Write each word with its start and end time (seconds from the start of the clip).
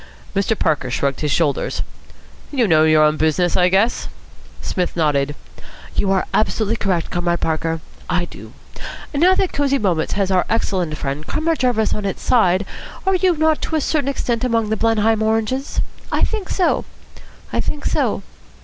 Mr. 0.35 0.57
Parker 0.57 0.89
shrugged 0.89 1.21
his 1.21 1.31
shoulders. 1.31 1.83
"You 2.49 2.67
know 2.67 2.85
your 2.85 3.03
own 3.03 3.17
business, 3.17 3.55
I 3.55 3.69
guess." 3.69 4.07
Psmith 4.59 4.95
nodded. 4.97 5.35
"You 5.95 6.11
are 6.11 6.25
absolutely 6.33 6.77
correct, 6.77 7.11
Comrade 7.11 7.39
Parker. 7.39 7.81
I 8.09 8.25
do. 8.25 8.51
Now 9.13 9.35
that 9.35 9.53
Cosy 9.53 9.77
Moments 9.77 10.13
has 10.13 10.31
our 10.31 10.47
excellent 10.49 10.97
friend 10.97 11.27
Comrade 11.27 11.59
Jarvis 11.59 11.93
on 11.93 12.05
its 12.05 12.23
side, 12.23 12.65
are 13.05 13.13
you 13.13 13.37
not 13.37 13.61
to 13.61 13.75
a 13.75 13.81
certain 13.81 14.09
extent 14.09 14.43
among 14.43 14.69
the 14.69 14.75
Blenheim 14.75 15.21
Oranges? 15.21 15.81
I 16.11 16.23
think 16.23 16.49
so. 16.49 16.83
I 17.53 17.61
think 17.61 17.85
so." 17.85 18.23